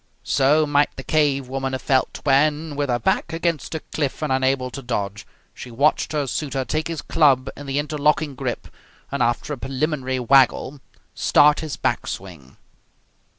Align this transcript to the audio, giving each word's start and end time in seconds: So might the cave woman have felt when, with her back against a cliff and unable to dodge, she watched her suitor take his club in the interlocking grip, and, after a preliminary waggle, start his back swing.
So 0.23 0.65
might 0.65 0.89
the 0.95 1.03
cave 1.03 1.47
woman 1.47 1.73
have 1.73 1.81
felt 1.83 2.21
when, 2.23 2.75
with 2.75 2.89
her 2.89 2.97
back 2.97 3.31
against 3.33 3.75
a 3.75 3.81
cliff 3.81 4.23
and 4.23 4.33
unable 4.33 4.71
to 4.71 4.81
dodge, 4.81 5.27
she 5.53 5.69
watched 5.69 6.11
her 6.11 6.25
suitor 6.25 6.65
take 6.65 6.87
his 6.87 7.03
club 7.03 7.51
in 7.55 7.67
the 7.67 7.77
interlocking 7.77 8.33
grip, 8.33 8.67
and, 9.11 9.21
after 9.21 9.53
a 9.53 9.59
preliminary 9.59 10.17
waggle, 10.19 10.79
start 11.13 11.59
his 11.59 11.77
back 11.77 12.07
swing. 12.07 12.57